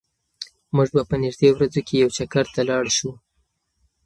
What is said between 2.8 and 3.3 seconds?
شو.